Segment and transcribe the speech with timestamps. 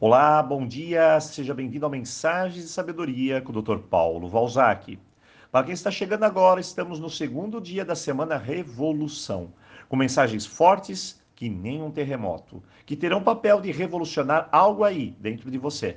[0.00, 3.78] Olá, bom dia, seja bem-vindo ao Mensagens de Sabedoria com o Dr.
[3.78, 4.96] Paulo Valzac.
[5.50, 9.52] Para quem está chegando agora, estamos no segundo dia da semana Revolução,
[9.88, 15.50] com mensagens fortes que nem um terremoto, que terão papel de revolucionar algo aí dentro
[15.50, 15.96] de você.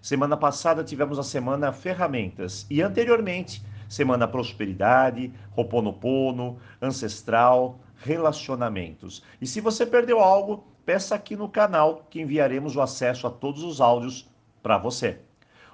[0.00, 9.24] Semana passada tivemos a semana Ferramentas e anteriormente, semana Prosperidade, Roponopono, Ancestral, Relacionamentos.
[9.40, 13.62] E se você perdeu algo, peça aqui no canal que enviaremos o acesso a todos
[13.62, 14.28] os áudios
[14.62, 15.18] para você.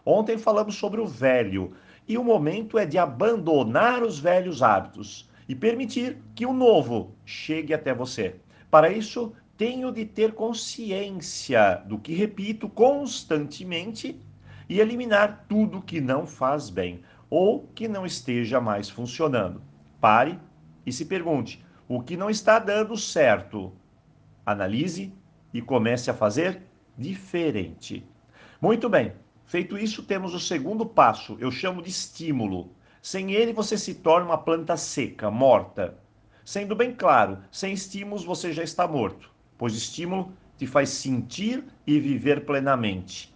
[0.04, 1.72] Ontem falamos sobre o velho
[2.06, 7.74] e o momento é de abandonar os velhos hábitos e permitir que o novo chegue
[7.74, 8.36] até você.
[8.70, 14.20] Para isso, tenho de ter consciência do que repito constantemente
[14.68, 17.00] e eliminar tudo que não faz bem
[17.30, 19.62] ou que não esteja mais funcionando.
[20.00, 20.38] Pare
[20.84, 23.72] e se pergunte: o que não está dando certo?
[24.46, 25.12] Analise
[25.52, 26.62] e comece a fazer
[26.96, 28.06] diferente.
[28.60, 29.12] Muito bem,
[29.44, 32.70] feito isso, temos o segundo passo, eu chamo de estímulo.
[33.02, 35.98] Sem ele, você se torna uma planta seca, morta.
[36.44, 41.98] Sendo bem claro, sem estímulos você já está morto, pois estímulo te faz sentir e
[41.98, 43.34] viver plenamente.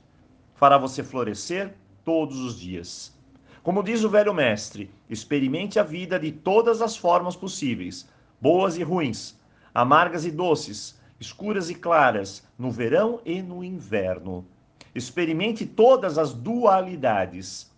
[0.55, 1.75] Fará você florescer
[2.05, 3.19] todos os dias.
[3.63, 8.09] Como diz o velho mestre, experimente a vida de todas as formas possíveis,
[8.41, 9.39] boas e ruins,
[9.75, 14.47] amargas e doces, escuras e claras, no verão e no inverno.
[14.95, 17.71] Experimente todas as dualidades.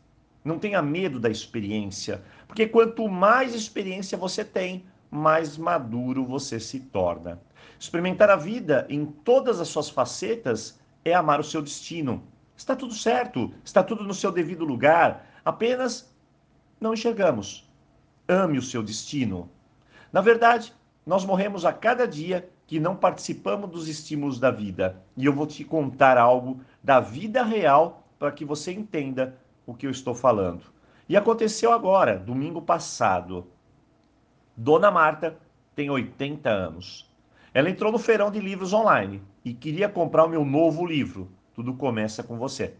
[0.44, 6.80] Não tenha medo da experiência, porque quanto mais experiência você tem, mais maduro você se
[6.80, 7.40] torna.
[7.78, 12.22] Experimentar a vida em todas as suas facetas é amar o seu destino.
[12.56, 16.14] Está tudo certo, está tudo no seu devido lugar, apenas
[16.80, 17.68] não enxergamos.
[18.28, 19.50] Ame o seu destino.
[20.12, 20.72] Na verdade,
[21.04, 25.02] nós morremos a cada dia que não participamos dos estímulos da vida.
[25.16, 29.36] E eu vou te contar algo da vida real para que você entenda
[29.66, 30.62] o que eu estou falando.
[31.08, 33.48] E aconteceu agora, domingo passado.
[34.56, 35.36] Dona Marta
[35.74, 37.10] tem 80 anos.
[37.52, 41.30] Ela entrou no feirão de livros online e queria comprar o meu novo livro.
[41.54, 42.74] Tudo começa com você.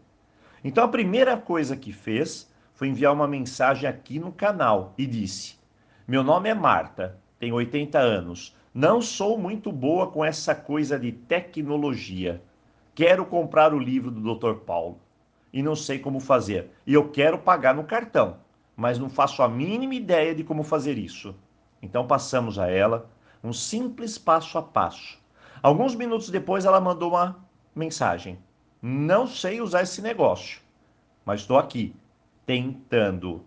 [0.63, 5.59] Então a primeira coisa que fez foi enviar uma mensagem aqui no canal e disse:
[6.07, 11.11] Meu nome é Marta, tenho 80 anos não sou muito boa com essa coisa de
[11.11, 12.41] tecnologia.
[12.95, 14.61] Quero comprar o livro do Dr.
[14.61, 14.97] Paulo
[15.51, 16.69] e não sei como fazer.
[16.87, 18.37] E eu quero pagar no cartão,
[18.77, 21.35] mas não faço a mínima ideia de como fazer isso.
[21.81, 23.09] Então passamos a ela
[23.43, 25.19] um simples passo a passo.
[25.61, 28.39] Alguns minutos depois ela mandou uma mensagem:
[28.81, 30.61] Não sei usar esse negócio,
[31.25, 31.93] mas estou aqui
[32.45, 33.43] tentando.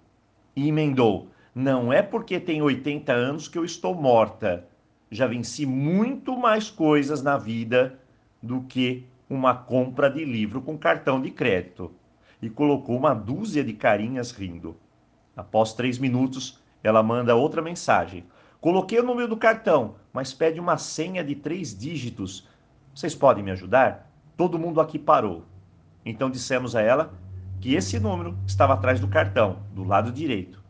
[0.55, 1.29] E emendou:
[1.59, 4.69] Não é porque tenho 80 anos que eu estou morta
[5.11, 7.99] já venci muito mais coisas na vida
[8.43, 11.91] do que uma compra de livro com cartão de crédito.
[12.43, 14.77] E colocou uma dúzia de carinhas rindo.
[15.35, 18.27] Após três minutos, ela manda outra mensagem.
[18.61, 22.47] Coloquei o número do cartão, mas pede uma senha de três dígitos.
[22.95, 24.13] Vocês podem me ajudar?
[24.37, 25.47] Todo mundo aqui parou.
[26.05, 27.15] Então dissemos a ela
[27.63, 30.66] que esse número estava atrás do cartão, do lado direito.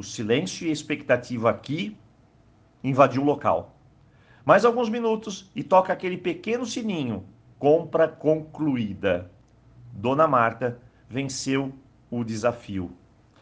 [0.00, 1.94] O silêncio e a expectativa aqui
[2.82, 3.76] invadiu o local.
[4.46, 7.22] Mais alguns minutos e toca aquele pequeno sininho.
[7.58, 9.30] Compra concluída.
[9.92, 11.74] Dona Marta venceu
[12.10, 12.90] o desafio.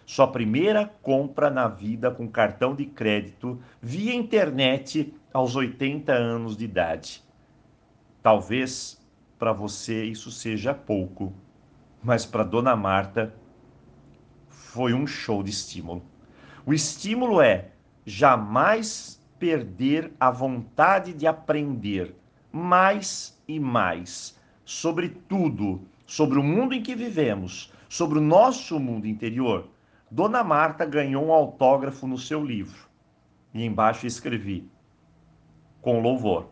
[0.04, 6.64] Sua primeira compra na vida com cartão de crédito via internet aos 80 anos de
[6.64, 7.22] idade.
[8.20, 9.00] Talvez
[9.38, 11.32] para você isso seja pouco,
[12.02, 13.32] mas para Dona Marta
[14.48, 16.02] foi um show de estímulo.
[16.68, 17.70] O estímulo é
[18.04, 22.14] jamais perder a vontade de aprender
[22.52, 29.06] mais e mais sobre tudo, sobre o mundo em que vivemos, sobre o nosso mundo
[29.06, 29.66] interior,
[30.10, 32.86] Dona Marta ganhou um autógrafo no seu livro.
[33.54, 34.70] E embaixo escrevi:
[35.80, 36.50] com louvor,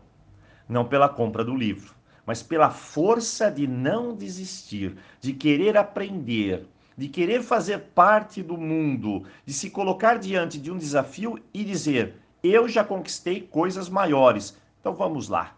[0.67, 1.93] não pela compra do livro,
[2.25, 6.65] mas pela força de não desistir, de querer aprender,
[6.97, 12.15] de querer fazer parte do mundo, de se colocar diante de um desafio e dizer:
[12.43, 14.57] eu já conquistei coisas maiores.
[14.79, 15.55] Então vamos lá.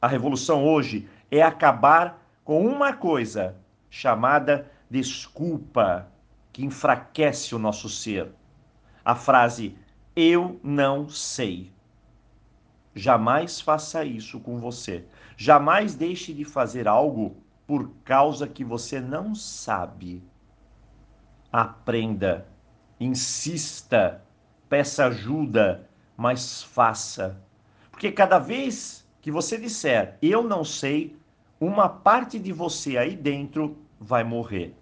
[0.00, 3.56] A revolução hoje é acabar com uma coisa
[3.90, 6.06] chamada desculpa,
[6.52, 8.30] que enfraquece o nosso ser.
[9.04, 9.76] A frase
[10.14, 11.72] eu não sei.
[12.94, 15.04] Jamais faça isso com você.
[15.36, 20.22] Jamais deixe de fazer algo por causa que você não sabe.
[21.52, 22.46] Aprenda,
[22.98, 24.22] insista,
[24.68, 27.40] peça ajuda, mas faça.
[27.90, 31.16] Porque cada vez que você disser eu não sei,
[31.58, 34.74] uma parte de você aí dentro vai morrer.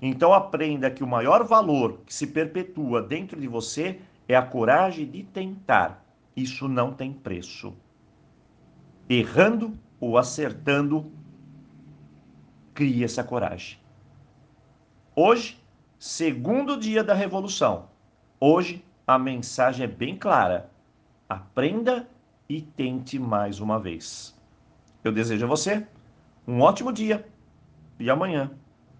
[0.00, 5.06] Então aprenda que o maior valor que se perpetua dentro de você é a coragem
[5.06, 6.04] de tentar.
[6.34, 7.72] Isso não tem preço.
[9.08, 11.12] Errando ou acertando,
[12.74, 13.78] crie essa coragem.
[15.14, 15.61] Hoje,
[16.02, 17.88] segundo dia da revolução.
[18.40, 20.68] Hoje a mensagem é bem clara.
[21.28, 22.08] Aprenda
[22.48, 24.36] e tente mais uma vez.
[25.04, 25.86] Eu desejo a você
[26.44, 27.24] um ótimo dia
[28.00, 28.50] e amanhã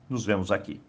[0.08, 0.81] nos vemos aqui.